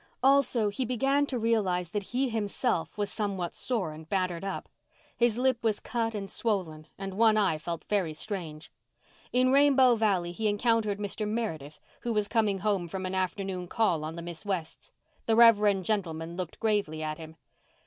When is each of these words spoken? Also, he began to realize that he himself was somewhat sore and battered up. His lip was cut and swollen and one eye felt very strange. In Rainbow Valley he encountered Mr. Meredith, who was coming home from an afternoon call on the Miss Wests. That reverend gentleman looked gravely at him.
Also, 0.23 0.69
he 0.69 0.83
began 0.83 1.27
to 1.27 1.37
realize 1.37 1.91
that 1.91 2.01
he 2.05 2.27
himself 2.27 2.97
was 2.97 3.11
somewhat 3.11 3.53
sore 3.53 3.91
and 3.91 4.09
battered 4.09 4.43
up. 4.43 4.67
His 5.15 5.37
lip 5.37 5.59
was 5.63 5.79
cut 5.79 6.15
and 6.15 6.27
swollen 6.27 6.87
and 6.97 7.13
one 7.13 7.37
eye 7.37 7.59
felt 7.59 7.83
very 7.83 8.13
strange. 8.15 8.71
In 9.31 9.51
Rainbow 9.51 9.93
Valley 9.93 10.31
he 10.31 10.47
encountered 10.47 10.97
Mr. 10.97 11.27
Meredith, 11.27 11.79
who 11.99 12.13
was 12.13 12.27
coming 12.27 12.57
home 12.61 12.87
from 12.87 13.05
an 13.05 13.13
afternoon 13.13 13.67
call 13.67 14.03
on 14.03 14.15
the 14.15 14.23
Miss 14.23 14.43
Wests. 14.43 14.91
That 15.27 15.35
reverend 15.35 15.85
gentleman 15.85 16.35
looked 16.35 16.59
gravely 16.59 17.03
at 17.03 17.19
him. 17.19 17.35